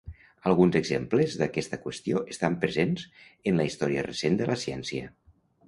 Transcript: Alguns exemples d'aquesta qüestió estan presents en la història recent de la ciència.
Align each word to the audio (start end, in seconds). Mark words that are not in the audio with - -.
Alguns 0.51 0.77
exemples 0.79 1.35
d'aquesta 1.41 1.79
qüestió 1.83 2.23
estan 2.37 2.57
presents 2.65 3.05
en 3.53 3.63
la 3.63 3.69
història 3.71 4.07
recent 4.11 4.43
de 4.43 4.51
la 4.55 4.61
ciència. 4.67 5.15